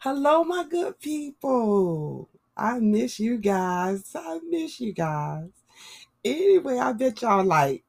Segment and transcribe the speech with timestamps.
[0.00, 2.28] Hello, my good people.
[2.56, 4.02] I miss you guys.
[4.16, 5.48] I miss you guys.
[6.24, 7.84] Anyway, I bet y'all like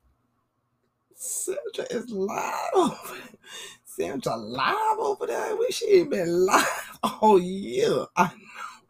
[1.16, 3.24] Sandra is live
[3.86, 5.56] Sandra live over there.
[5.56, 8.06] We should have been live oh, all year.
[8.16, 8.88] I know.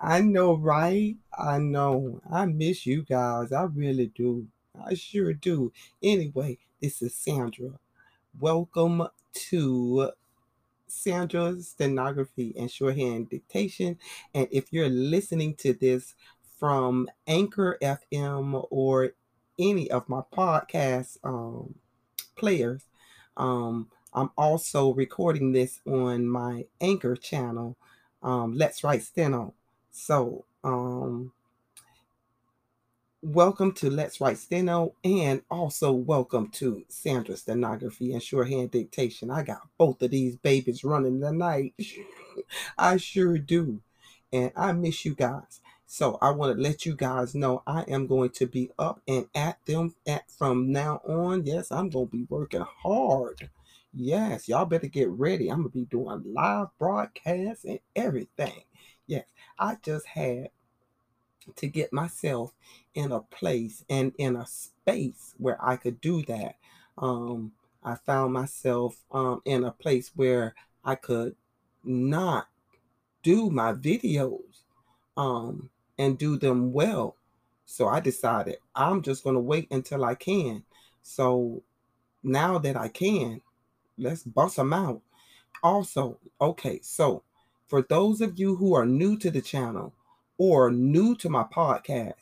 [0.00, 1.16] I know, right?
[1.38, 2.22] I know.
[2.30, 3.52] I miss you guys.
[3.52, 4.46] I really do.
[4.82, 5.74] I sure do.
[6.02, 7.72] Anyway, this is Sandra.
[8.40, 9.08] Welcome
[9.50, 10.12] to
[10.92, 13.98] Sandra's stenography and shorthand dictation.
[14.34, 16.14] And if you're listening to this
[16.58, 19.12] from Anchor FM or
[19.58, 21.74] any of my podcast um,
[22.36, 22.84] players,
[23.36, 27.76] um, I'm also recording this on my Anchor channel,
[28.22, 29.54] um, Let's Write Steno.
[29.90, 31.32] So, um,
[33.24, 39.30] welcome to Let's Write Steno and also welcome to Sandra Stenography and Shorthand Dictation.
[39.30, 41.74] I got both of these babies running tonight.
[42.78, 43.80] I sure do.
[44.32, 45.60] And I miss you guys.
[45.86, 49.28] So I want to let you guys know I am going to be up and
[49.36, 51.46] at them at from now on.
[51.46, 53.50] Yes, I'm going to be working hard.
[53.94, 55.48] Yes, y'all better get ready.
[55.48, 58.64] I'm going to be doing live broadcasts and everything.
[59.06, 59.26] Yes,
[59.60, 60.48] I just had
[61.56, 62.52] to get myself
[62.94, 66.56] in a place and in a space where I could do that.
[66.98, 70.54] Um, I found myself um, in a place where
[70.84, 71.34] I could
[71.84, 72.48] not
[73.22, 74.62] do my videos
[75.16, 77.16] um, and do them well.
[77.66, 80.64] So I decided I'm just going to wait until I can.
[81.02, 81.62] So
[82.22, 83.40] now that I can,
[83.98, 85.00] let's bust them out.
[85.62, 87.22] Also, okay, so
[87.68, 89.94] for those of you who are new to the channel,
[90.44, 92.14] or new to my podcast,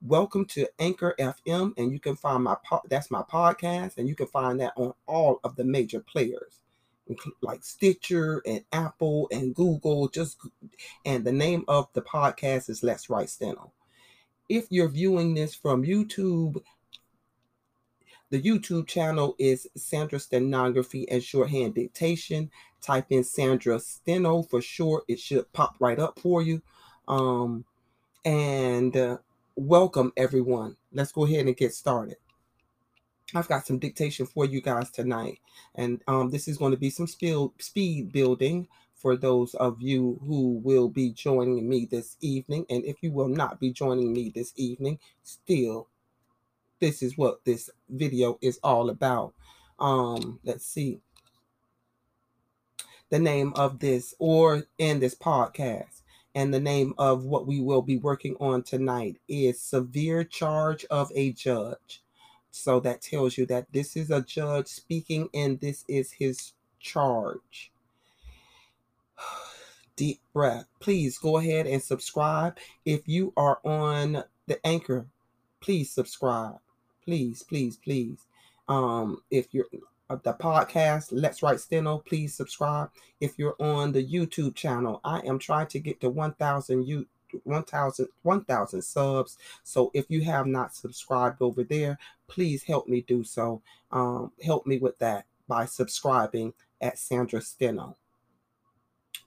[0.00, 4.14] welcome to Anchor FM, and you can find my po- that's my podcast, and you
[4.14, 6.60] can find that on all of the major players,
[7.42, 10.08] like Stitcher and Apple and Google.
[10.08, 10.38] Just
[11.04, 13.72] and the name of the podcast is Let's Write Steno.
[14.48, 16.62] If you're viewing this from YouTube,
[18.30, 22.50] the YouTube channel is Sandra Stenography and Shorthand Dictation.
[22.80, 26.62] Type in Sandra Steno for short; it should pop right up for you.
[27.08, 27.64] Um,
[28.24, 29.18] and uh,
[29.54, 30.76] welcome everyone.
[30.92, 32.16] Let's go ahead and get started.
[33.34, 35.38] I've got some dictation for you guys tonight,
[35.74, 40.20] and um, this is going to be some speed speed building for those of you
[40.26, 42.66] who will be joining me this evening.
[42.70, 45.88] And if you will not be joining me this evening, still,
[46.80, 49.34] this is what this video is all about.
[49.78, 51.00] Um, let's see
[53.10, 56.02] the name of this or in this podcast
[56.36, 61.10] and the name of what we will be working on tonight is Severe Charge of
[61.14, 62.02] a Judge.
[62.50, 67.72] So that tells you that this is a judge speaking and this is his charge.
[69.96, 70.66] Deep breath.
[70.78, 72.58] Please go ahead and subscribe.
[72.84, 75.06] If you are on the anchor,
[75.60, 76.58] please subscribe.
[77.02, 78.26] Please, please, please.
[78.68, 79.68] Um, if you're
[80.08, 81.98] of the podcast, Let's Write Steno.
[81.98, 82.90] Please subscribe.
[83.20, 87.06] If you're on the YouTube channel, I am trying to get to 1,000 you
[87.42, 89.38] 1,000 1,000 subs.
[89.64, 93.62] So if you have not subscribed over there, please help me do so.
[93.90, 97.96] Um, help me with that by subscribing at Sandra Steno.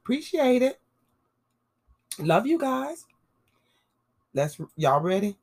[0.01, 0.79] Appreciate it.
[2.19, 3.05] Love you guys.
[4.33, 5.37] Let's y'all ready?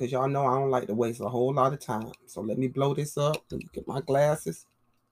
[0.00, 2.12] Because y'all know I don't like to waste a whole lot of time.
[2.24, 3.44] So let me blow this up.
[3.74, 4.64] Get my glasses.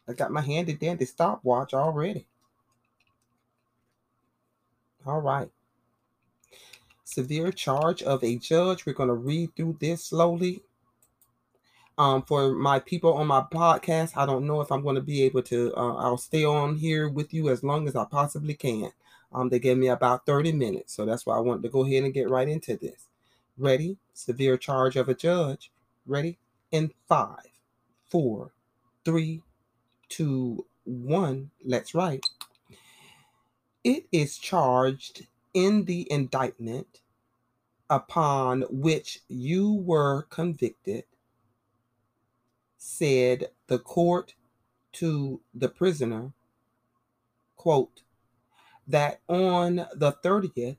[0.08, 2.26] I got my handy dandy stopwatch already.
[5.04, 5.50] All right.
[7.04, 8.86] Severe charge of a judge.
[8.86, 10.62] We're going to read through this slowly.
[11.98, 15.22] Um, for my people on my podcast, I don't know if I'm going to be
[15.24, 15.74] able to.
[15.76, 18.90] Uh, I'll stay on here with you as long as I possibly can.
[19.34, 22.04] Um, they gave me about 30 minutes, so that's why I wanted to go ahead
[22.04, 23.08] and get right into this.
[23.58, 23.98] Ready?
[24.14, 25.72] Severe charge of a judge.
[26.06, 26.38] Ready?
[26.70, 27.50] In five,
[28.08, 28.52] four,
[29.04, 29.42] three,
[30.08, 31.50] two, one.
[31.64, 32.24] Let's write.
[33.84, 37.00] It is charged in the indictment
[37.90, 41.04] upon which you were convicted,
[42.76, 44.34] said the court
[44.92, 46.32] to the prisoner,
[47.56, 48.02] quote,
[48.86, 50.78] that on the 30th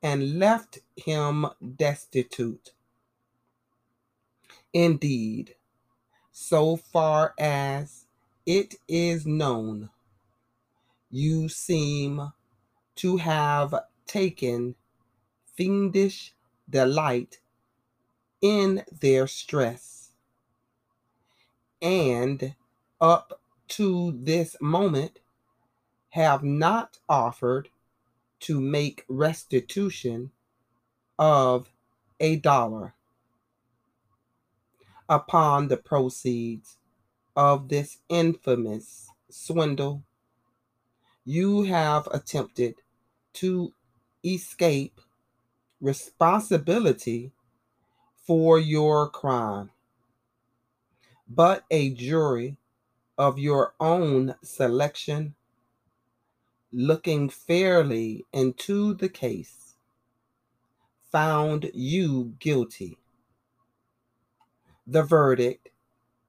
[0.03, 1.47] and left him
[1.77, 2.73] destitute.
[4.73, 5.55] Indeed,
[6.33, 8.07] so far as
[8.45, 9.91] it is known,
[11.09, 12.33] you seem
[12.97, 13.73] to have
[14.07, 14.75] taken
[15.55, 16.35] fiendish
[16.69, 17.41] delight
[18.41, 20.11] in their stress.
[21.81, 22.55] And
[23.01, 25.21] up to this moment,
[26.11, 27.69] have not offered
[28.41, 30.31] to make restitution
[31.19, 31.71] of
[32.19, 32.95] a dollar
[35.09, 36.79] upon the proceeds
[37.37, 40.03] of this infamous swindle.
[41.25, 42.77] You have attempted
[43.35, 43.75] to
[44.27, 45.01] escape
[45.81, 47.33] responsibility
[48.27, 49.71] for your crime.
[51.29, 52.57] But a jury
[53.19, 55.35] of your own selection,
[56.73, 59.77] looking fairly into the case,
[61.13, 62.99] found you guilty.
[64.87, 65.69] The verdict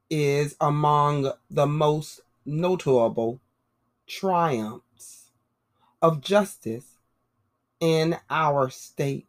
[0.09, 3.39] is among the most notable
[4.07, 5.31] triumphs
[6.01, 6.96] of justice
[7.79, 9.27] in our state,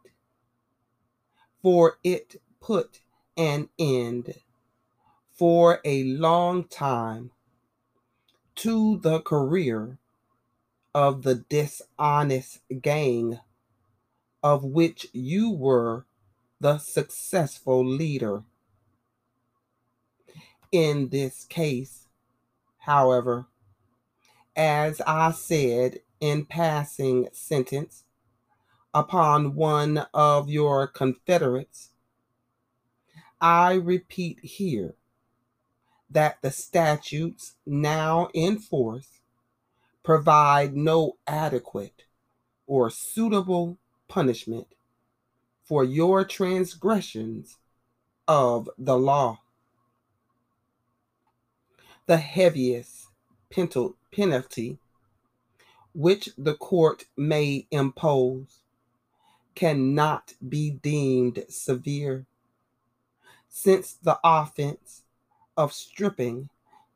[1.62, 3.00] for it put
[3.36, 4.34] an end
[5.32, 7.30] for a long time
[8.56, 9.98] to the career
[10.94, 13.38] of the dishonest gang
[14.42, 16.04] of which you were
[16.60, 18.42] the successful leader.
[20.72, 22.08] In this case,
[22.78, 23.46] however,
[24.56, 28.04] as I said in passing sentence
[28.98, 31.90] upon one of your confederates,
[33.40, 34.94] I repeat here
[36.10, 39.20] that the statutes now in force
[40.02, 42.04] provide no adequate
[42.66, 43.78] or suitable
[44.08, 44.66] punishment
[45.62, 47.58] for your transgressions
[48.26, 49.38] of the law.
[52.06, 53.06] The heaviest
[53.50, 54.78] penalty
[55.94, 58.60] which the court may impose
[59.58, 62.24] cannot be deemed severe,
[63.48, 65.02] since the offense
[65.56, 66.48] of stripping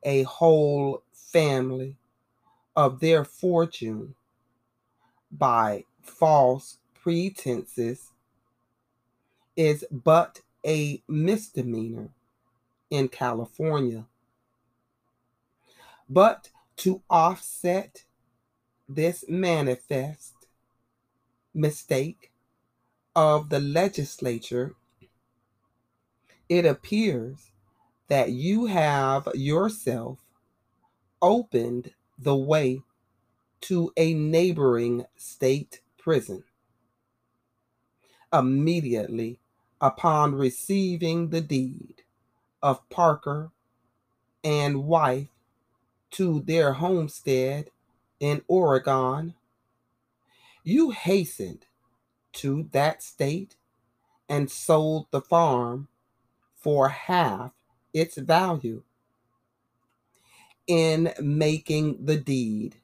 [0.05, 1.97] a whole family
[2.77, 4.15] of their fortune
[5.33, 8.13] by false pretenses
[9.57, 12.11] is but a misdemeanor
[12.91, 14.05] in California.
[16.09, 18.05] But to offset
[18.89, 20.35] this manifest
[21.53, 22.32] mistake
[23.15, 24.75] of the legislature,
[26.49, 27.51] it appears
[28.09, 30.19] that you have yourself
[31.21, 32.83] opened the way
[33.63, 36.45] to a neighboring state prison.
[38.33, 39.39] Immediately
[39.81, 42.03] upon receiving the deed
[42.63, 43.51] of Parker
[44.45, 45.29] and wife
[46.13, 47.71] to their homestead
[48.21, 49.35] in Oregon,
[50.65, 51.67] you hastened
[52.33, 53.57] to that state
[54.29, 55.89] and sold the farm
[56.55, 57.53] for half
[57.93, 58.83] its value
[60.67, 62.77] in making the deed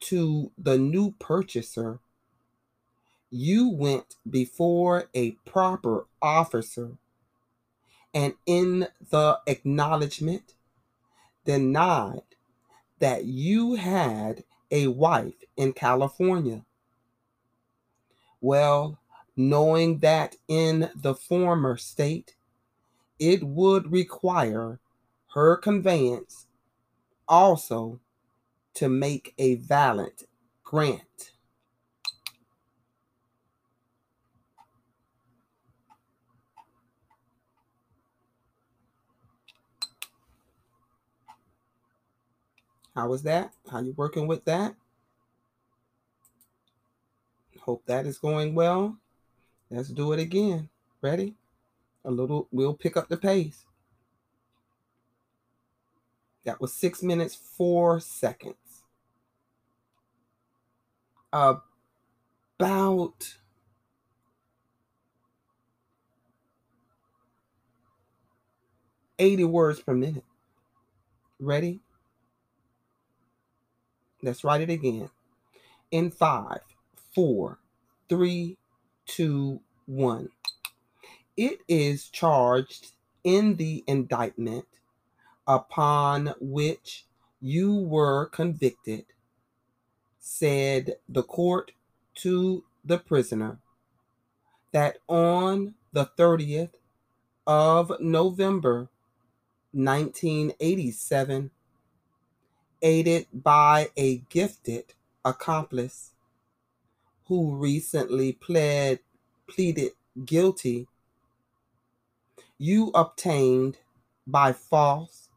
[0.00, 2.00] to the new purchaser,
[3.30, 6.92] you went before a proper officer
[8.14, 10.54] and in the acknowledgement
[11.44, 12.22] denied
[12.98, 16.65] that you had a wife in California.
[18.40, 18.98] Well,
[19.36, 22.36] knowing that in the former state,
[23.18, 24.80] it would require
[25.34, 26.46] her conveyance
[27.28, 28.00] also
[28.74, 30.24] to make a valid
[30.64, 31.32] grant.
[42.94, 43.52] How was that?
[43.70, 44.74] How you working with that?
[47.66, 48.96] Hope that is going well.
[49.70, 50.68] Let's do it again.
[51.02, 51.34] Ready?
[52.04, 53.64] A little, we'll pick up the pace.
[56.44, 58.54] That was six minutes, four seconds.
[61.32, 63.34] About
[69.18, 70.22] eighty words per minute.
[71.40, 71.80] Ready?
[74.22, 75.10] Let's write it again.
[75.90, 76.60] In five,
[77.16, 77.58] four,
[78.10, 78.58] three,
[79.06, 80.28] two, one.
[81.34, 82.92] It is charged
[83.24, 84.66] in the indictment
[85.48, 87.06] upon which
[87.40, 89.06] you were convicted,
[90.20, 91.72] said the court
[92.16, 93.60] to the prisoner,
[94.72, 96.74] that on the 30th
[97.46, 98.90] of November
[99.72, 101.50] 1987,
[102.82, 104.92] aided by a gifted
[105.24, 106.12] accomplice
[107.26, 109.00] who recently pled
[109.48, 109.92] pleaded
[110.24, 110.86] guilty,
[112.58, 113.78] you obtained
[114.26, 115.28] by false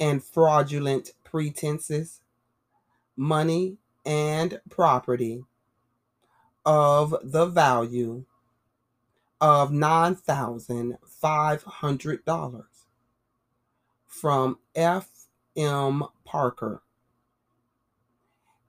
[0.00, 2.20] and fraudulent pretenses
[3.16, 5.42] money and property
[6.64, 8.24] of the value
[9.40, 12.64] of $9,500
[14.06, 15.08] from F.
[15.56, 16.02] M.
[16.24, 16.82] Parker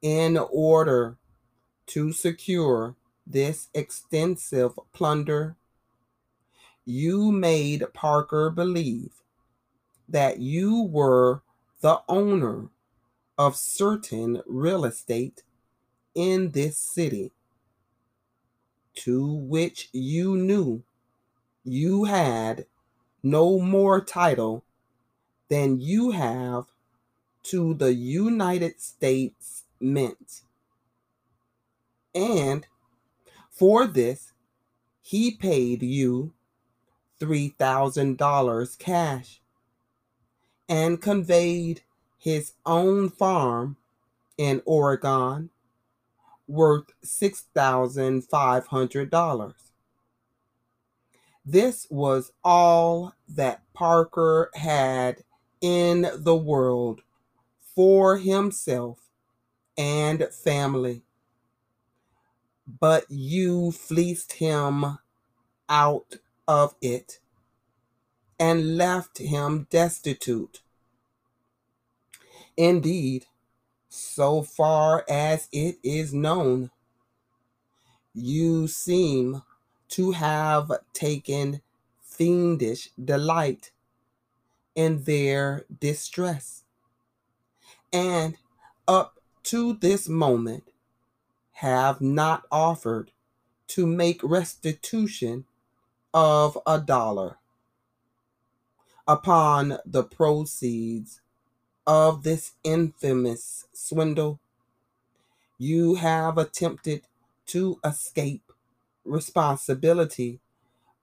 [0.02, 1.18] in order
[1.88, 5.56] to secure this extensive plunder,
[6.86, 9.12] you made Parker believe
[10.08, 11.42] that you were
[11.82, 12.70] the owner
[13.38, 15.44] of certain real estate
[16.16, 17.32] in this city
[18.96, 20.82] to which you knew
[21.64, 22.66] you had
[23.22, 24.64] no more title
[25.50, 26.66] than you have
[27.44, 30.42] to the United States Mint.
[32.18, 32.66] And
[33.52, 34.34] for this,
[35.02, 36.34] he paid you
[37.22, 39.42] $3,000 cash
[40.68, 41.84] and conveyed
[42.18, 43.78] his own farm
[44.38, 45.52] in Oregon
[46.48, 49.54] worth $6,500.
[51.46, 55.24] This was all that Parker had
[55.62, 57.02] in the world
[57.76, 58.98] for himself
[59.78, 61.04] and family.
[62.68, 64.98] But you fleeced him
[65.70, 67.20] out of it
[68.40, 70.62] and left him destitute.
[72.58, 73.26] Indeed,
[73.90, 76.72] so far as it is known,
[78.14, 79.44] you seem
[79.90, 81.62] to have taken
[82.02, 83.72] fiendish delight
[84.76, 86.64] in their distress.
[87.94, 88.38] And
[88.88, 90.72] up to this moment,
[91.58, 93.10] have not offered
[93.66, 95.44] to make restitution
[96.14, 97.38] of a dollar
[99.08, 101.20] upon the proceeds
[101.88, 104.40] of this infamous swindle.
[105.58, 107.02] You have attempted
[107.48, 108.52] to escape
[109.04, 110.40] responsibility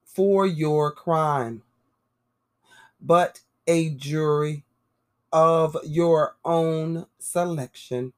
[0.05, 1.63] for your crime,
[3.01, 4.63] but a jury
[5.33, 8.13] of your own selection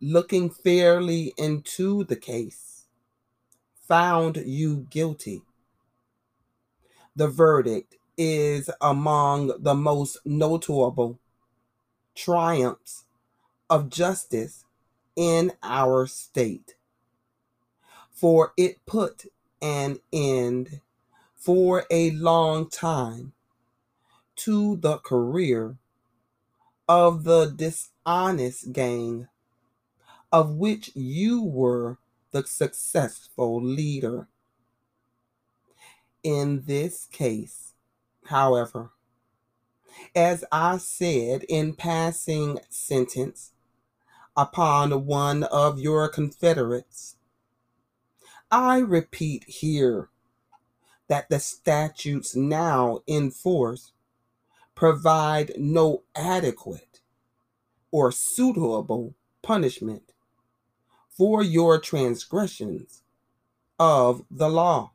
[0.00, 2.86] looking fairly into the case,
[3.86, 5.42] found you guilty.
[7.16, 11.18] The verdict is among the most notable
[12.14, 13.04] triumphs
[13.70, 14.64] of justice
[15.16, 16.76] in our state,
[18.12, 19.26] for it put
[19.60, 20.80] an end
[21.34, 23.32] for a long time
[24.36, 25.76] to the career
[26.88, 29.28] of the dishonest gang
[30.32, 31.98] of which you were
[32.30, 34.28] the successful leader.
[36.22, 37.72] In this case,
[38.26, 38.90] however,
[40.14, 43.52] as I said in passing sentence
[44.36, 47.16] upon one of your confederates,
[48.50, 50.10] I repeat here
[51.08, 53.92] that the statutes now in force
[54.74, 57.00] provide no adequate
[57.90, 60.12] or suitable punishment
[61.18, 63.02] for your transgressions
[63.76, 64.92] of the law.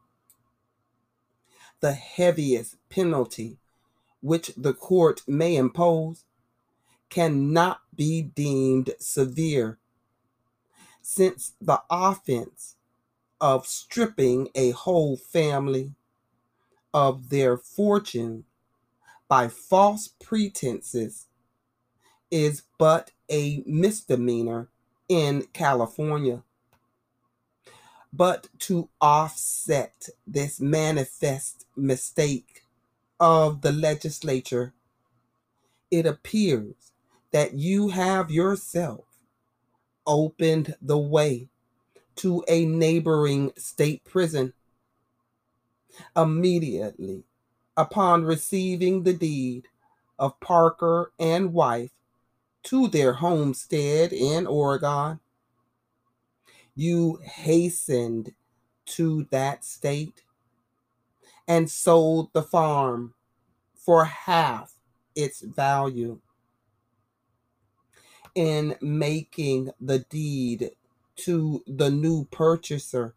[1.82, 3.58] The heaviest penalty
[4.22, 6.24] which the court may impose
[7.10, 9.78] cannot be deemed severe,
[11.02, 12.78] since the offense
[13.42, 15.92] of stripping a whole family
[16.94, 18.46] of their fortune
[19.28, 21.28] by false pretenses
[22.32, 24.70] is but a misdemeanor
[25.14, 26.42] in California.
[28.12, 32.64] But to offset this manifest mistake
[33.20, 34.74] of the legislature,
[35.92, 36.74] it appears
[37.30, 39.06] that you have yourself
[40.08, 41.50] opened the way
[42.16, 44.54] to a neighboring state prison.
[46.16, 47.24] Immediately
[47.78, 49.68] upon receiving the deed
[50.18, 51.92] of Parker and wife
[52.64, 55.20] to their homestead in Oregon,
[56.76, 58.34] you hastened
[58.86, 60.24] to that state
[61.48, 63.14] and sold the farm
[63.76, 64.74] for half
[65.16, 66.20] its value
[68.36, 70.72] in making the deed
[71.16, 73.14] to the new purchaser,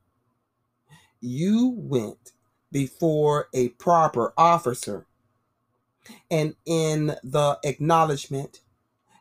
[1.21, 2.33] you went
[2.71, 5.07] before a proper officer
[6.31, 8.61] and in the acknowledgement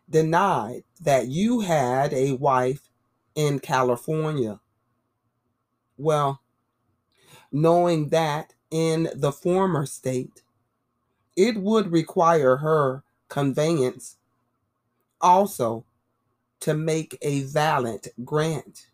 [0.09, 2.89] denied that you had a wife
[3.35, 4.59] in California.
[5.97, 6.41] Well,
[7.51, 10.43] knowing that in the former state,
[11.35, 14.17] it would require her conveyance
[15.21, 15.85] also
[16.61, 18.87] to make a valid grant.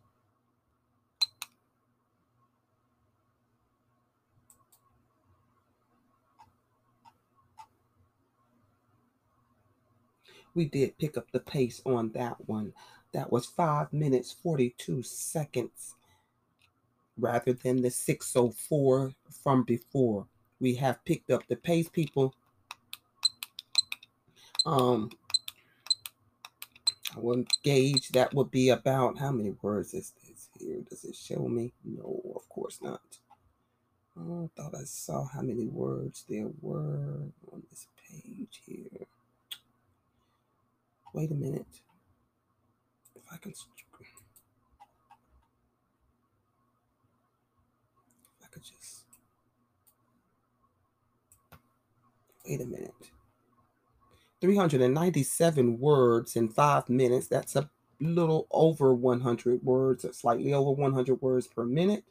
[10.54, 12.74] We did pick up the pace on that one.
[13.14, 15.96] That was five minutes, 42 seconds
[17.18, 20.26] rather than the 604 from before.
[20.60, 22.34] We have picked up the pace, people.
[24.66, 25.12] Um,
[27.16, 30.82] I will gauge that would be about how many words is this here?
[30.90, 31.74] Does it show me?
[31.84, 33.02] No, of course not.
[34.18, 39.08] Oh, I thought I saw how many words there were on this page here.
[41.14, 41.66] Wait a minute.
[43.16, 43.52] If I can.
[43.52, 43.58] If
[48.44, 49.06] I could just.
[52.46, 52.94] Wait a minute.
[54.42, 57.28] 397 words in five minutes.
[57.28, 57.70] That's a
[58.00, 62.04] little over 100 words, or slightly over 100 words per minute.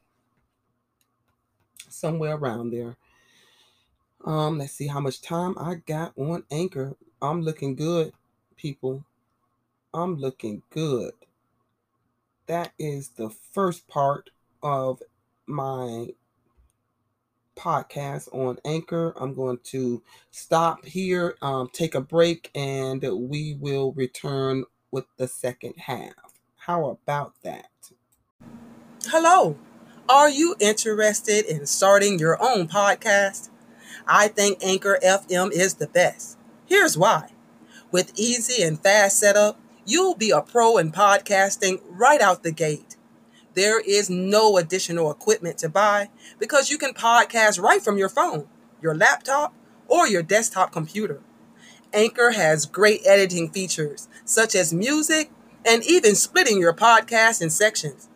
[1.88, 2.96] Somewhere around there.
[4.24, 6.94] Um, let's see how much time I got on Anchor.
[7.20, 8.12] I'm looking good,
[8.60, 9.04] people.
[9.94, 11.12] I'm looking good.
[12.46, 14.30] That is the first part
[14.62, 15.02] of
[15.46, 16.08] my
[17.56, 19.14] podcast on Anchor.
[19.16, 25.28] I'm going to stop here, um, take a break, and we will return with the
[25.28, 26.14] second half.
[26.56, 27.70] How about that?
[29.06, 29.56] Hello.
[30.08, 33.48] Are you interested in starting your own podcast?
[34.06, 36.36] I think Anchor FM is the best.
[36.66, 37.30] Here's why.
[37.90, 42.96] With easy and fast setup, you'll be a pro in podcasting right out the gate.
[43.54, 48.46] There is no additional equipment to buy because you can podcast right from your phone,
[48.80, 49.52] your laptop,
[49.88, 51.20] or your desktop computer.
[51.92, 55.30] Anchor has great editing features such as music
[55.66, 58.08] and even splitting your podcast in sections.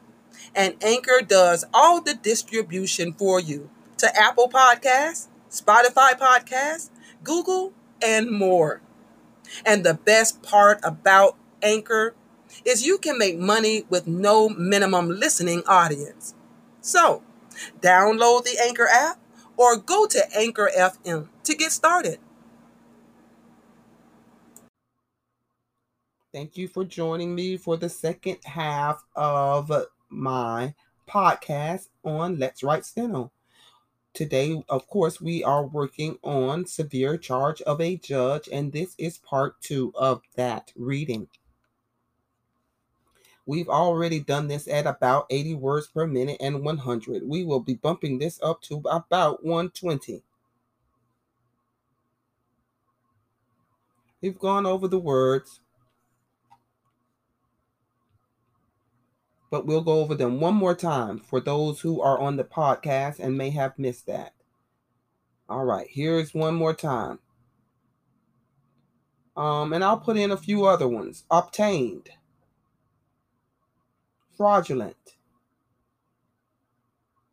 [0.54, 6.90] And Anchor does all the distribution for you to Apple Podcasts, Spotify Podcasts,
[7.24, 8.80] Google, and more.
[9.64, 12.14] And the best part about Anchor
[12.64, 16.34] is you can make money with no minimum listening audience.
[16.80, 17.22] So,
[17.80, 19.18] download the Anchor app
[19.56, 22.18] or go to Anchor FM to get started.
[26.32, 29.72] Thank you for joining me for the second half of
[30.10, 30.74] my
[31.08, 33.30] podcast on Let's Write Steno.
[34.14, 39.18] Today, of course, we are working on severe charge of a judge, and this is
[39.18, 41.26] part two of that reading.
[43.44, 47.24] We've already done this at about 80 words per minute and 100.
[47.26, 50.22] We will be bumping this up to about 120.
[54.22, 55.58] We've gone over the words,
[59.54, 63.20] but we'll go over them one more time for those who are on the podcast
[63.20, 64.34] and may have missed that.
[65.48, 67.20] All right, here's one more time.
[69.36, 71.22] Um, and I'll put in a few other ones.
[71.30, 72.10] Obtained,
[74.36, 75.14] fraudulent,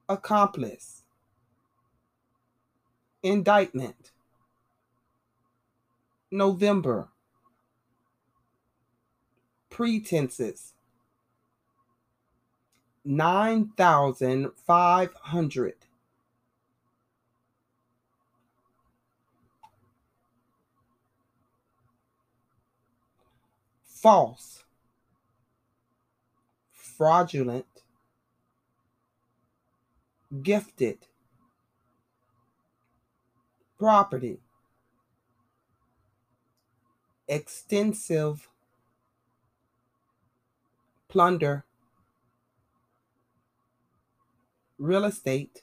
[0.07, 1.01] accomplice,
[3.23, 4.11] indictment,
[6.29, 7.09] November,
[9.71, 10.75] pretenses,
[13.03, 15.73] 9,500.
[23.83, 24.63] False,
[26.71, 27.65] fraudulent,
[30.41, 30.97] gifted,
[33.77, 34.39] property,
[37.27, 38.47] extensive,
[41.07, 41.63] plunder,
[44.81, 45.61] real estate,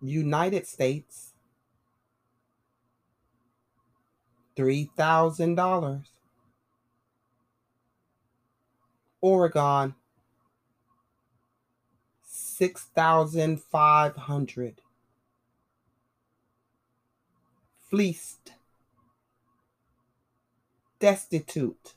[0.00, 1.34] United States,
[4.56, 6.04] $3,000.
[9.20, 9.94] Oregon,
[12.24, 14.80] 6,500.
[17.90, 18.52] Fleeced,
[20.98, 21.94] destitute,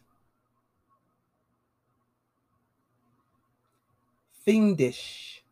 [4.46, 5.44] fiendish,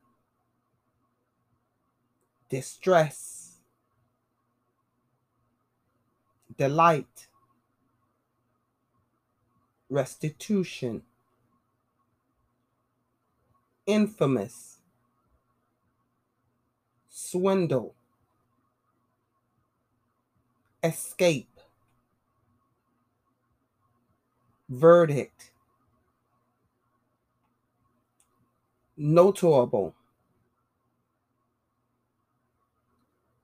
[2.47, 3.58] distress,
[6.56, 7.27] delight,
[9.89, 11.01] restitution,
[13.88, 14.77] infamous,
[17.10, 17.95] swindle,
[20.84, 21.60] escape,
[24.69, 25.53] verdict,
[29.04, 29.94] notable,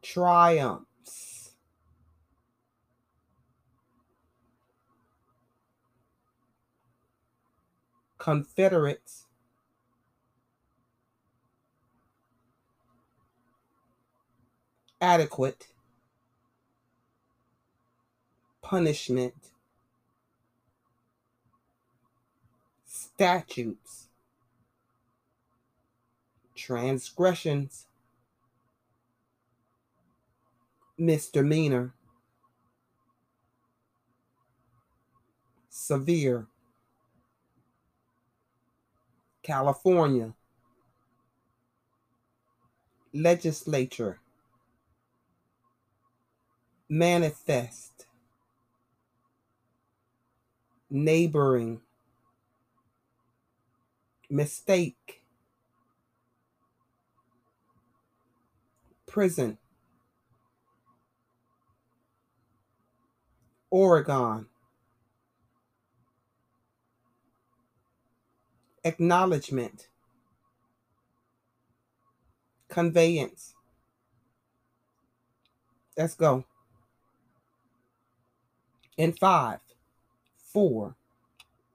[0.02, 1.52] triumphs,
[8.17, 9.28] Confederates,
[15.00, 15.67] adequate,
[18.62, 19.34] punishment,
[22.86, 24.09] statutes,
[26.69, 27.88] transgressions,
[30.99, 31.95] misdemeanor,
[35.71, 36.45] severe,
[39.41, 40.36] California,
[43.15, 44.19] legislature,
[46.88, 48.05] manifest,
[50.91, 51.82] neighboring,
[54.29, 55.18] mistake,
[59.10, 59.58] prison,
[63.72, 64.48] Oregon,
[68.84, 69.88] acknowledgement,
[72.69, 73.54] conveyance.
[75.98, 76.45] Let's go.
[78.95, 79.60] In five,
[80.38, 80.95] four,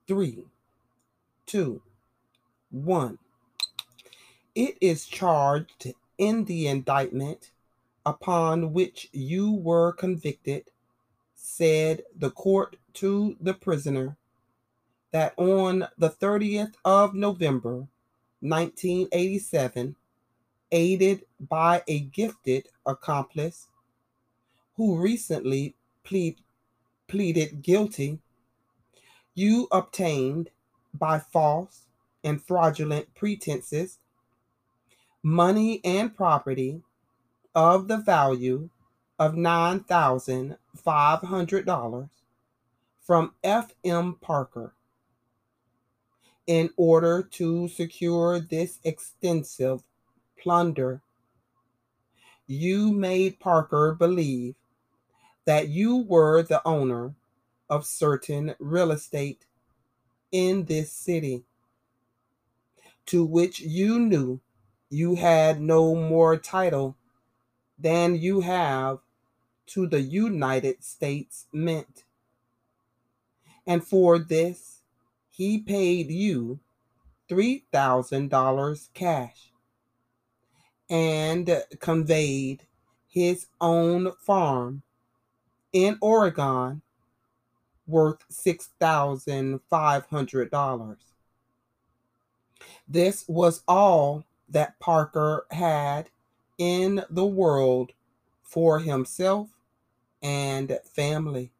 [0.06, 0.46] three,
[1.46, 1.82] two,
[2.70, 3.18] one.
[4.54, 7.50] It is charged in the indictment
[8.06, 10.64] upon which you were convicted,
[11.34, 14.16] said the court to the prisoner,
[15.10, 17.86] that on the 30th of November,
[18.40, 19.96] 1987,
[20.72, 23.68] aided by a gifted accomplice
[24.76, 26.36] who recently plead,
[27.06, 28.18] pleaded guilty,
[29.34, 30.50] you obtained
[30.92, 31.82] by false
[32.22, 33.98] and fraudulent pretenses
[35.24, 36.80] money and property
[37.54, 38.68] of the value
[39.18, 42.08] of $9,500
[43.00, 44.18] from F.M.
[44.20, 44.74] Parker.
[46.46, 49.82] In order to secure this extensive
[50.38, 51.00] plunder,
[52.46, 54.54] you made Parker believe
[55.46, 57.14] that you were the owner
[57.70, 59.46] of certain real estate
[60.32, 61.44] in this city,
[63.06, 64.38] to which you knew
[64.94, 66.96] you had no more title
[67.78, 68.98] than you have
[69.66, 72.04] to the United States Mint.
[73.66, 74.80] And for this,
[75.30, 76.60] he paid you
[77.28, 79.50] $3,000 cash
[80.88, 82.62] and conveyed
[83.08, 84.82] his own farm
[85.72, 86.80] in Oregon
[87.86, 90.96] worth $6,500.
[92.86, 96.10] This was all that Parker had
[96.58, 97.92] in the world
[98.42, 99.50] for himself
[100.22, 101.52] and family.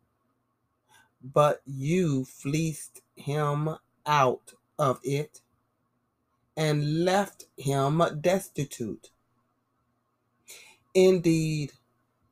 [1.22, 5.40] But you fleeced him out of it
[6.56, 9.10] and left him destitute.
[10.94, 11.72] Indeed,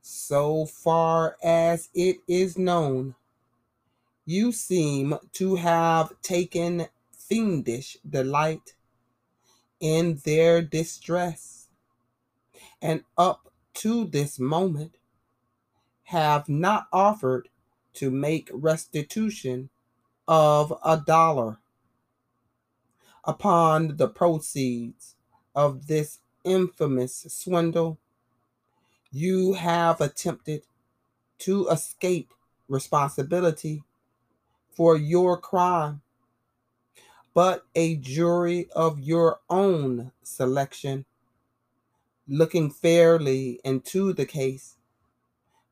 [0.01, 3.15] so far as it is known,
[4.25, 8.75] you seem to have taken fiendish delight
[9.83, 11.67] in their distress,
[12.81, 14.97] and up to this moment
[16.05, 17.49] have not offered
[17.95, 19.69] to make restitution
[20.29, 21.59] of a dollar
[23.25, 25.17] upon the proceeds
[25.55, 27.99] of this infamous swindle.
[29.11, 30.63] You have attempted
[31.41, 32.33] to escape
[32.69, 33.83] responsibility
[34.71, 36.02] for your crime,
[37.35, 41.05] but a jury of your own selection,
[42.29, 44.77] looking fairly into the case,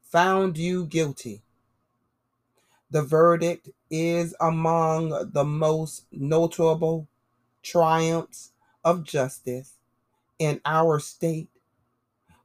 [0.01, 1.43] found you guilty.
[2.91, 7.07] The verdict is among the most notable
[7.63, 8.53] triumphs
[8.85, 9.75] of justice
[10.39, 11.49] in our state,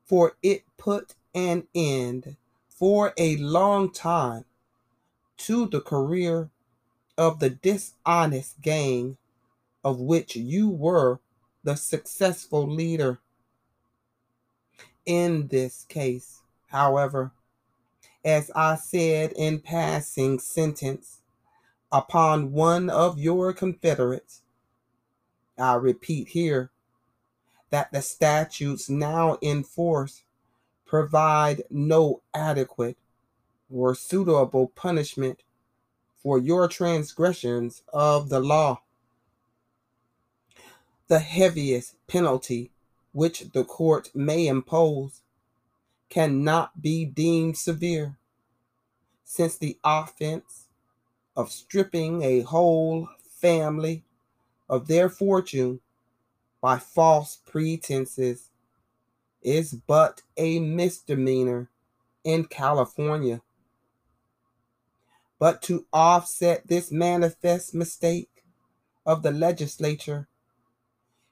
[0.04, 2.36] for it put an end
[2.68, 4.46] for a long time
[5.38, 6.50] to the career
[7.18, 9.18] of the dishonest gang
[9.84, 11.20] of which you were
[11.64, 13.20] the successful leader.
[15.06, 17.32] In this case, however,
[18.24, 21.22] as I said in passing sentence
[21.92, 24.42] upon one of your confederates,
[25.58, 26.72] I repeat here
[27.70, 30.24] that the statutes now in force
[30.86, 32.98] provide no adequate
[33.72, 35.42] or suitable punishment
[36.26, 38.82] for your transgressions of the law.
[41.08, 42.72] The heaviest penalty
[43.12, 45.22] which the court may impose
[46.10, 48.18] cannot be deemed severe,
[49.24, 50.66] since the offense
[51.36, 53.08] of stripping a whole
[53.40, 54.04] family
[54.68, 55.80] of their fortune
[56.60, 58.50] by false pretenses
[59.44, 61.70] is but a misdemeanor
[62.24, 63.44] in California.
[65.38, 68.44] But to offset this manifest mistake
[69.06, 70.28] of the legislature,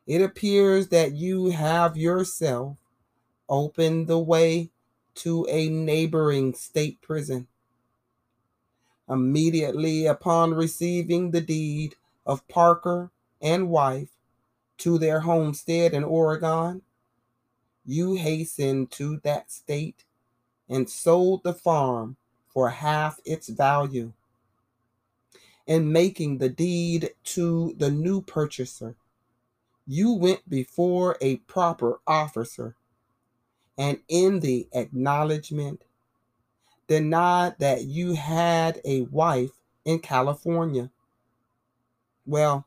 [0.06, 2.78] it appears that you have yourself
[3.48, 4.72] opened the way
[5.16, 7.48] to a neighboring state prison.
[9.08, 13.12] Immediately upon receiving the deed of Parker
[13.42, 14.10] and wife
[14.80, 16.82] to their homestead in Oregon,
[17.86, 20.06] you hastened to that state
[20.70, 22.18] and sold the farm
[22.54, 24.14] for half its value.
[25.66, 28.96] In making the deed to the new purchaser,
[29.88, 32.76] you went before a proper officer
[33.78, 35.84] and in the acknowledgement
[36.88, 39.52] denied that you had a wife
[39.86, 40.92] in California.
[42.26, 42.66] Well,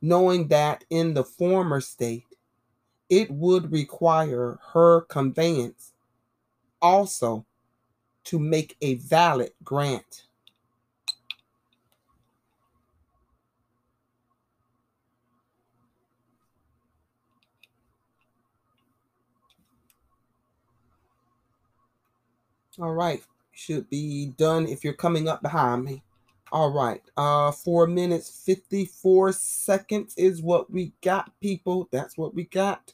[0.00, 2.24] knowing that in the former state
[3.08, 5.92] it would require her conveyance
[6.82, 7.46] also
[8.26, 10.24] to make a valid grant.
[22.78, 26.02] All right, should be done if you're coming up behind me.
[26.52, 31.88] All right, uh, four minutes, 54 seconds is what we got, people.
[31.90, 32.92] That's what we got.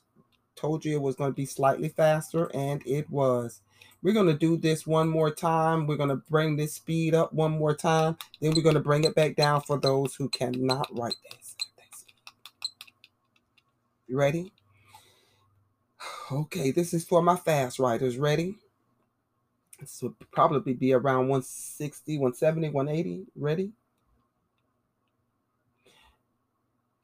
[0.55, 3.61] Told you it was going to be slightly faster, and it was.
[4.03, 5.87] We're going to do this one more time.
[5.87, 8.17] We're going to bring this speed up one more time.
[8.41, 11.55] Then we're going to bring it back down for those who cannot write this.
[14.09, 14.53] You ready?
[16.31, 18.19] Okay, this is for my fast writers.
[18.19, 18.57] Ready?
[19.79, 23.27] This would probably be around 160, 170, 180.
[23.37, 23.73] Ready?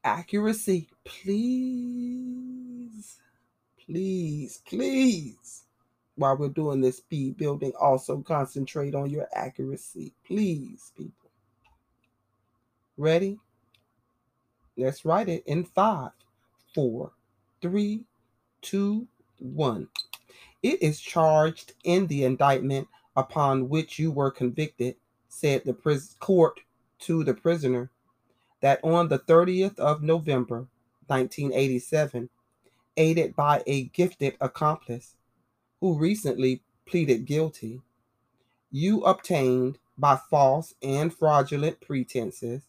[0.03, 2.09] Accuracy, please.
[3.85, 5.63] Please, please.
[6.19, 10.13] While we're doing this speed building, also concentrate on your accuracy.
[10.27, 11.31] Please, people.
[12.97, 13.39] Ready?
[14.75, 16.11] Let's write it in five,
[16.75, 17.13] four,
[17.61, 18.03] three,
[18.61, 19.87] two, one.
[20.61, 24.97] It is charged in the indictment upon which you were convicted,
[25.29, 26.59] said the pris- court
[26.99, 27.91] to the prisoner,
[28.59, 30.67] that on the 30th of November,
[31.07, 32.29] 1987,
[32.97, 35.15] aided by a gifted accomplice
[35.79, 37.81] who recently pleaded guilty,
[38.71, 42.61] you obtained by false and fraudulent pretenses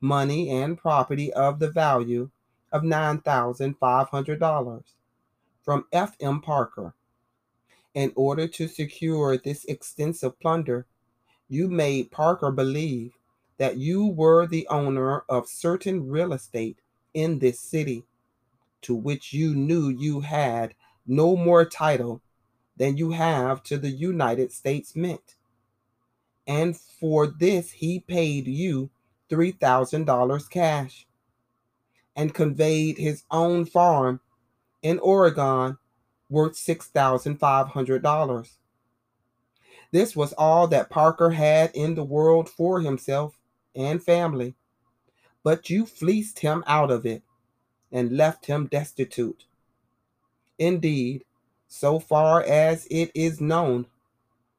[0.00, 2.30] money and property of the value
[2.70, 4.82] of $9,500
[5.62, 6.40] from F.M.
[6.40, 6.94] Parker
[7.94, 10.86] In order to secure this extensive plunder,
[11.48, 13.14] you made Parker believe
[13.56, 16.78] that you were the owner of certain real estate
[17.14, 18.04] in this city,
[18.82, 20.74] to which you knew you had
[21.06, 22.20] no more title
[22.78, 25.34] than you have to the United States Mint.
[26.46, 28.90] And for this, he paid you
[29.28, 31.06] $3,000 cash
[32.16, 34.20] and conveyed his own farm
[34.82, 35.76] in Oregon
[36.30, 38.50] worth $6,500.
[39.90, 43.38] This was all that Parker had in the world for himself
[43.74, 44.54] and family,
[45.42, 47.22] but you fleeced him out of it
[47.90, 49.46] and left him destitute.
[50.58, 51.24] Indeed,
[51.68, 53.86] so far as it is known,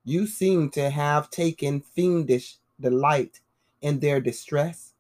[0.06, 3.42] you seem to have taken fiendish delight
[3.82, 4.94] in their distress,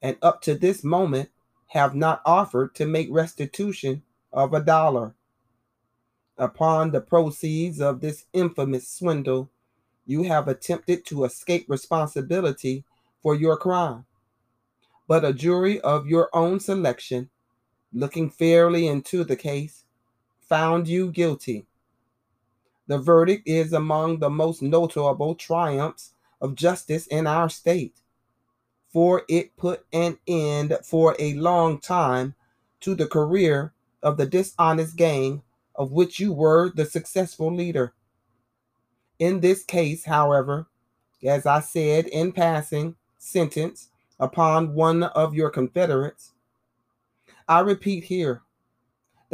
[0.00, 1.28] and up to this moment
[1.68, 5.14] have not offered to make restitution of a dollar.
[6.38, 9.50] Upon the proceeds of this infamous swindle,
[10.06, 12.84] you have attempted to escape responsibility
[13.22, 14.04] for your crime.
[15.06, 17.30] But a jury of your own selection,
[17.92, 19.83] looking fairly into the case,
[20.48, 21.66] found you guilty.
[22.86, 27.96] The verdict is among the most notable triumphs of justice in our state,
[28.92, 32.34] for it put an end for a long time
[32.80, 35.42] to the career of the dishonest gang
[35.74, 37.94] of which you were the successful leader.
[39.18, 40.66] In this case, however,
[41.24, 43.88] as I said in passing sentence
[44.20, 46.32] upon one of your confederates,
[47.48, 48.42] I repeat here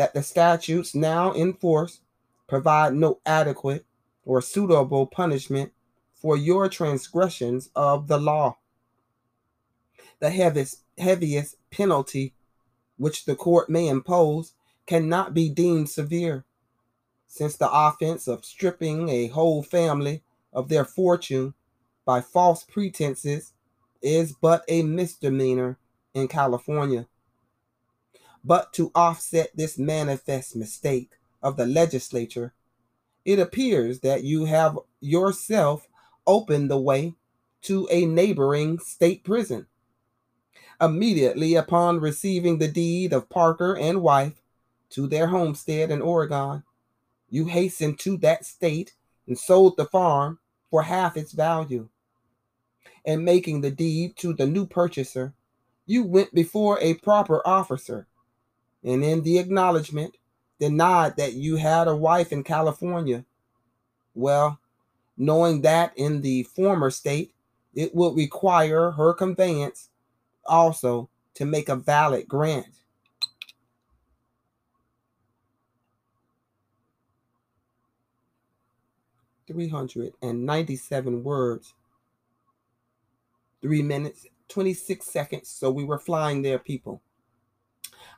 [0.00, 2.00] that the statutes now in force
[2.48, 3.84] provide no adequate
[4.24, 5.70] or suitable punishment
[6.14, 8.56] for your transgressions of the law.
[10.20, 12.32] The heaviest, heaviest penalty
[12.96, 14.54] which the court may impose
[14.86, 16.46] cannot be deemed severe,
[17.26, 21.52] since the offense of stripping a whole family of their fortune
[22.06, 23.52] by false pretenses
[24.00, 25.76] is but a misdemeanor
[26.14, 27.06] in California.
[28.44, 31.10] But to offset this manifest mistake
[31.42, 32.54] of the legislature,
[33.24, 35.86] it appears that you have yourself
[36.26, 37.14] opened the way
[37.62, 39.66] to a neighboring state prison.
[40.80, 44.40] Immediately upon receiving the deed of Parker and wife,
[44.90, 46.62] to their homestead in Oregon.
[47.28, 48.94] You hastened to that state
[49.26, 50.38] and sold the farm
[50.70, 51.88] for half its value.
[53.04, 55.32] And making the deed to the new purchaser,
[55.86, 58.06] you went before a proper officer
[58.84, 60.16] and in the acknowledgement
[60.58, 63.24] denied that you had a wife in California.
[64.14, 64.58] Well,
[65.16, 67.34] knowing that in the former state
[67.74, 69.90] it would require her conveyance
[70.46, 72.66] also to make a valid grant.
[79.46, 81.74] 397 words,
[83.60, 85.48] three minutes, 26 seconds.
[85.48, 87.02] So we were flying there, people.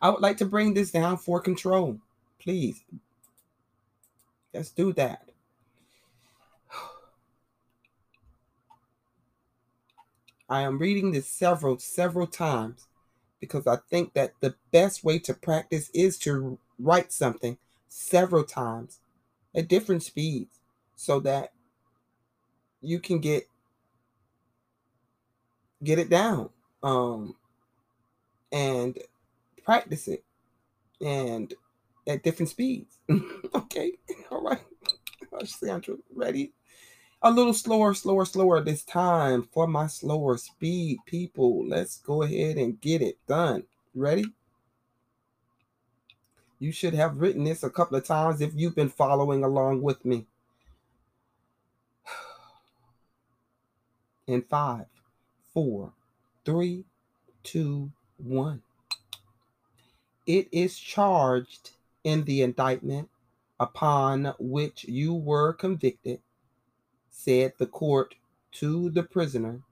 [0.03, 1.99] I would like to bring this down for control.
[2.41, 2.83] Please.
[4.53, 5.29] Let's do that.
[10.51, 12.89] I am reading this several, several times
[13.39, 18.99] because I think that the best way to practice is to write something several times
[19.55, 20.59] at different speeds
[20.97, 21.53] so that
[22.81, 23.45] you can get
[25.85, 26.49] get it down
[26.83, 27.35] um
[28.53, 28.99] and
[29.65, 30.25] practice it
[31.01, 31.55] and
[32.07, 32.99] at different speeds.
[33.55, 33.93] Okay
[34.33, 34.61] all right.
[35.45, 36.53] Sandra ready.
[37.23, 41.67] A little slower slower slower this time for my slower speed people.
[41.67, 43.65] Let's go ahead and get it done.
[43.95, 44.25] Ready?
[46.59, 50.05] You should have written this a couple of times if you've been following along with
[50.05, 50.27] me.
[54.27, 54.87] In five,
[55.53, 55.93] four,
[56.45, 56.85] three,
[57.43, 58.63] two, one.
[60.27, 61.73] It is charged
[62.05, 63.09] in the indictment
[63.59, 66.21] upon which you were convicted,
[67.11, 68.15] said the court
[68.53, 69.63] to the prisoner,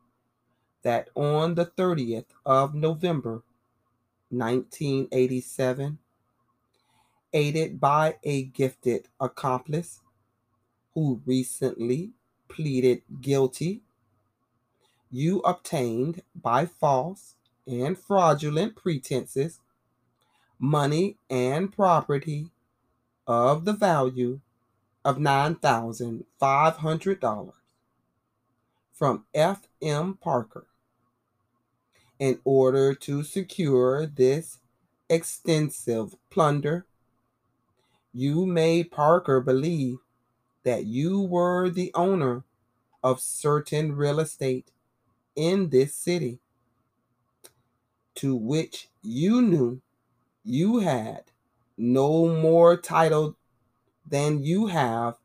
[0.82, 3.42] that on the 30th of November,
[4.30, 5.98] 1987,
[7.32, 10.00] aided by a gifted accomplice
[10.94, 12.10] who recently
[12.48, 13.82] pleaded guilty
[15.10, 17.34] you obtained by false
[17.66, 19.60] and fraudulent pretenses
[20.60, 22.50] money and property
[23.26, 24.40] of the value
[25.04, 27.52] of $9,500
[28.92, 30.18] from F.M.
[30.20, 30.66] Parker.
[32.18, 34.58] In order to secure this
[35.08, 36.84] extensive plunder,
[38.12, 40.00] you made Parker believe
[40.64, 42.44] that you were the owner
[43.02, 44.70] of certain real estate
[45.34, 46.40] in this city
[48.16, 49.80] to which you knew
[50.50, 51.22] you had
[51.78, 53.36] no more title
[54.06, 55.16] than you have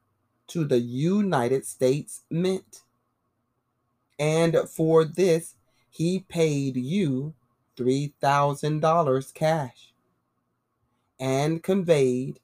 [0.47, 2.83] to the United States Mint.
[4.17, 5.55] And for this,
[5.89, 7.33] he paid you
[7.77, 9.91] $3,000 cash
[11.19, 12.39] and conveyed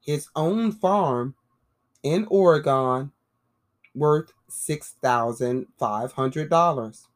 [0.00, 1.36] his own farm
[2.02, 3.12] in Oregon
[3.94, 7.06] worth $6,500.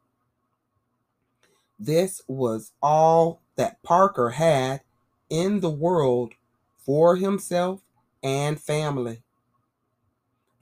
[1.79, 4.81] This was all that Parker had
[5.29, 6.35] in the world
[6.79, 7.81] for himself
[8.23, 9.23] and family.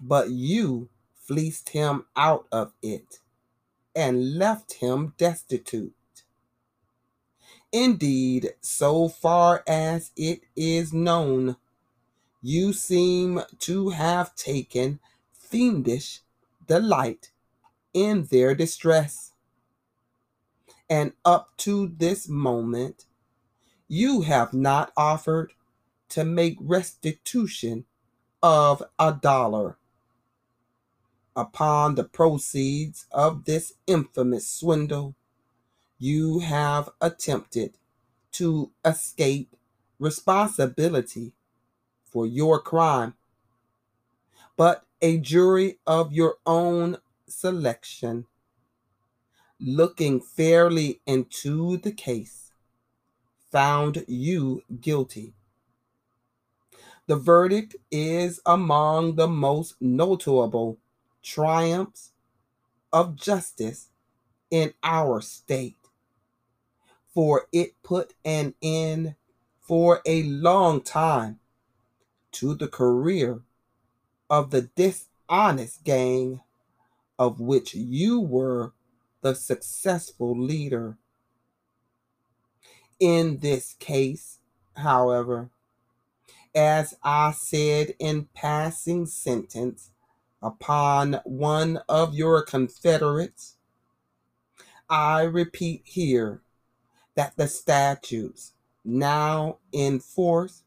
[0.00, 3.20] But you fleeced him out of it
[3.94, 5.94] and left him destitute.
[7.72, 11.56] Indeed, so far as it is known,
[12.40, 15.00] you seem to have taken
[15.32, 16.20] fiendish
[16.66, 17.30] delight
[17.92, 19.32] in their distress.
[20.90, 23.06] And up to this moment,
[23.88, 25.52] you have not offered
[26.10, 27.84] to make restitution
[28.42, 29.78] of a dollar
[31.36, 35.14] upon the proceeds of this infamous swindle.
[35.98, 37.78] You have attempted
[38.32, 39.56] to escape
[39.98, 41.32] responsibility
[42.04, 43.14] for your crime,
[44.56, 48.26] but a jury of your own selection,
[49.60, 52.43] looking fairly into the case,
[53.54, 55.32] found you guilty.
[57.06, 60.78] The verdict is among the most notable
[61.22, 62.10] triumphs
[62.92, 63.90] of justice
[64.50, 65.76] in our state,
[67.14, 69.14] for it put an end
[69.60, 71.38] for a long time
[72.32, 73.42] to the career
[74.28, 76.40] of the dishonest gang
[77.20, 78.72] of which you were
[79.20, 80.98] the successful leader.
[83.00, 84.38] In this case,
[84.76, 85.50] however,
[86.54, 89.90] as I said in passing sentence
[90.40, 93.56] upon one of your confederates,
[94.88, 96.42] I repeat here
[97.16, 98.52] that the statutes
[98.84, 100.62] now in force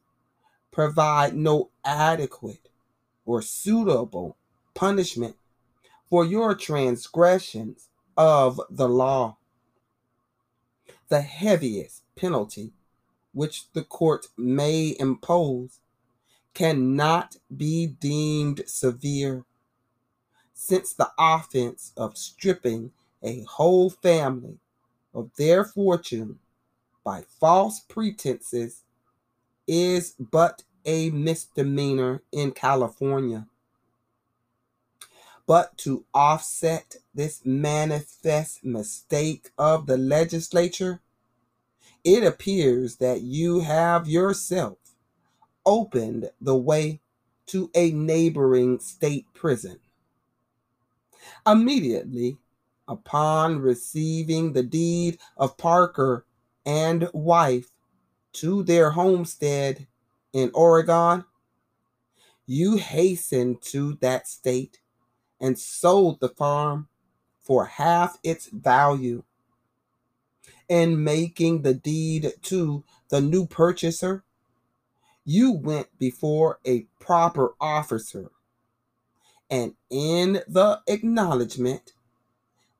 [0.70, 2.68] provide no adequate
[3.24, 4.36] or suitable
[4.74, 5.36] punishment
[6.08, 9.36] for your transgressions of the law.
[11.08, 12.72] The heaviest penalty
[13.32, 15.80] which the court may impose
[16.54, 19.44] cannot be deemed severe,
[20.52, 22.90] since the offense of stripping
[23.22, 24.58] a whole family
[25.14, 26.38] of their fortune
[27.04, 28.82] by false pretenses
[29.66, 33.46] is but a misdemeanor in California.
[35.46, 41.00] But to offset this manifest mistake of the legislature,
[42.08, 44.78] it appears that you have yourself
[45.66, 47.00] opened the way
[47.44, 49.78] to a neighboring state prison.
[51.46, 52.38] Immediately
[52.88, 56.24] upon receiving the deed of Parker
[56.64, 57.72] and wife
[58.32, 59.86] to their homestead
[60.32, 61.26] in Oregon,
[62.46, 64.80] you hastened to that state
[65.42, 66.88] and sold the farm
[67.38, 69.24] for half its value
[70.68, 74.24] in making the deed to the new purchaser,
[75.24, 78.30] you went before a proper officer
[79.50, 81.92] and in the acknowledgement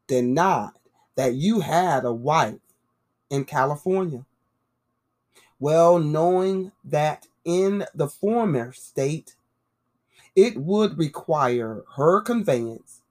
[0.07, 0.70] denied
[1.16, 2.61] that you had a wife
[3.30, 4.24] in California.
[5.59, 9.34] Well, knowing that in the former state,
[10.36, 13.03] it would require her conveyance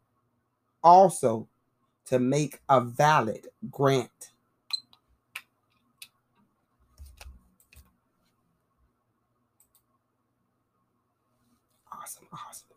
[0.83, 1.47] also
[2.05, 4.31] to make a valid grant.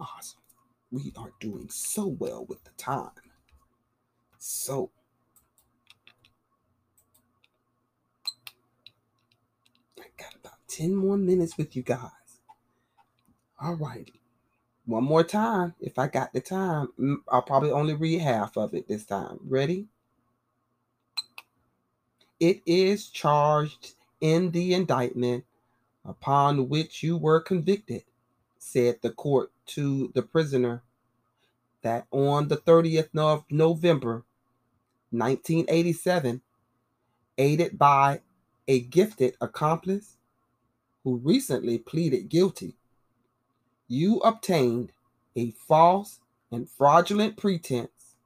[0.01, 0.41] Awesome.
[0.91, 3.11] We are doing so well with the time.
[4.39, 4.91] So,
[9.99, 12.11] I got about 10 more minutes with you guys.
[13.61, 14.21] All righty.
[14.87, 15.75] One more time.
[15.81, 19.39] If I got the time, mm, I'll probably only read half of it this time.
[19.47, 19.87] Ready?
[22.41, 25.45] It is charged in the indictment
[26.05, 28.03] upon which you were convicted
[28.61, 30.85] said the court to the prisoner
[31.83, 34.25] that on the 30th of November
[35.11, 36.43] 1987,
[37.39, 38.21] aided by
[38.69, 40.19] a gifted accomplice
[41.03, 42.75] who recently pleaded guilty,
[43.89, 44.93] you obtained
[45.35, 46.21] a false
[46.53, 48.17] and fraudulent pretense,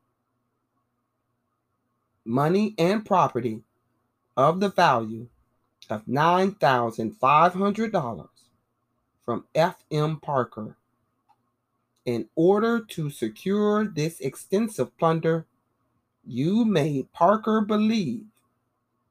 [2.25, 3.63] money and property
[4.37, 5.29] of the value
[5.89, 8.29] of $9,500
[9.25, 10.21] from F.M.
[10.21, 10.77] Parker.
[12.05, 15.47] In order to secure this extensive plunder,
[16.27, 18.25] you made Parker believe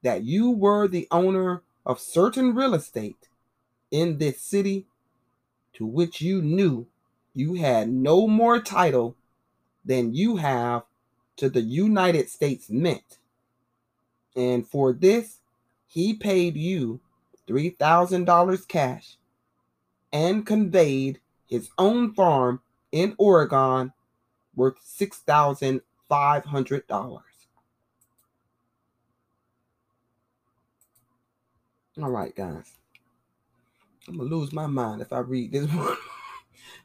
[0.03, 3.29] that you were the owner of certain real estate
[3.89, 4.85] in this city
[5.73, 6.85] to which you knew
[7.33, 9.15] you had no more title
[9.83, 10.83] than you have
[11.35, 13.17] to the United States Mint.
[14.35, 15.39] And for this,
[15.87, 16.99] he paid you
[17.47, 19.17] $3,000 cash
[20.13, 22.61] and conveyed his own farm
[22.91, 23.91] in Oregon
[24.55, 27.21] worth $6,500.
[32.01, 32.73] All right, guys.
[34.07, 35.95] I'm gonna lose my mind if I read this one.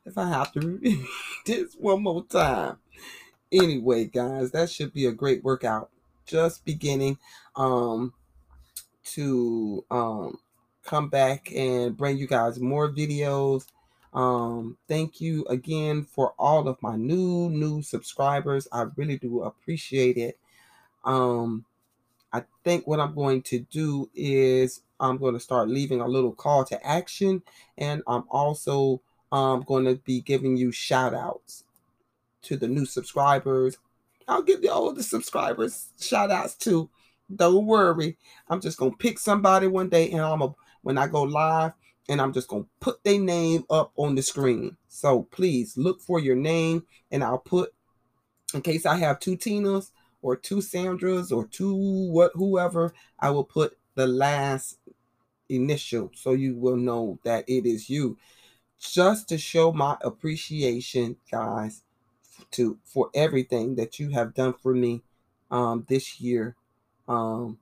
[0.04, 1.04] if I have to read
[1.46, 2.78] this one more time.
[3.50, 5.90] Anyway, guys, that should be a great workout.
[6.26, 7.18] Just beginning
[7.56, 8.12] um
[9.04, 10.38] to um
[10.88, 13.66] come back and bring you guys more videos.
[14.14, 18.66] Um thank you again for all of my new new subscribers.
[18.72, 20.38] I really do appreciate it.
[21.04, 21.66] Um
[22.32, 26.32] I think what I'm going to do is I'm going to start leaving a little
[26.32, 27.42] call to action
[27.76, 31.64] and I'm also um, going to be giving you shout outs
[32.42, 33.78] to the new subscribers.
[34.26, 36.90] I'll give the older subscribers shout outs too.
[37.34, 38.16] Don't worry.
[38.48, 41.72] I'm just going to pick somebody one day and I'm a, when I go live
[42.08, 44.76] and I'm just going to put their name up on the screen.
[44.88, 47.72] So please look for your name and I'll put
[48.54, 49.90] in case I have two Tinas
[50.22, 51.74] or two Sandras or two
[52.10, 54.78] what whoever, I will put the last
[55.48, 58.16] initial so you will know that it is you
[58.78, 61.82] just to show my appreciation, guys,
[62.52, 65.02] to for everything that you have done for me
[65.50, 66.54] um, this year.
[67.08, 67.58] Um,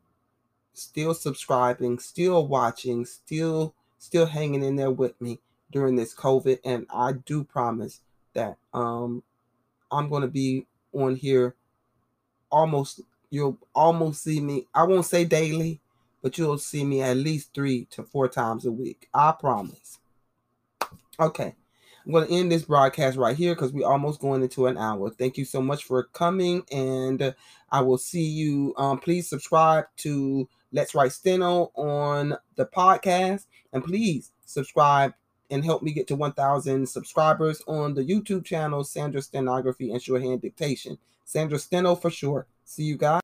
[0.77, 6.87] still subscribing, still watching, still still hanging in there with me during this COVID, and
[6.91, 8.01] I do promise
[8.35, 9.23] that um,
[9.91, 11.55] I'm to be on here
[12.51, 13.01] almost.
[13.31, 14.67] You'll almost see me.
[14.73, 15.81] I won't say daily,
[16.23, 19.09] but you'll see me at least three to four times a week.
[19.13, 19.99] I promise.
[21.19, 21.55] Okay.
[22.07, 25.11] I'm going to end this broadcast right here because we're almost going into an hour.
[25.11, 27.35] Thank you so much for coming, and
[27.73, 28.75] I will see you.
[28.77, 35.15] Um, please subscribe to Let's Write Steno on the podcast, and please subscribe
[35.51, 40.43] and help me get to 1,000 subscribers on the YouTube channel, Sandra Stenography and Shorthand
[40.43, 40.99] Dictation.
[41.25, 42.47] Sandra Steno for sure.
[42.65, 43.21] See you guys.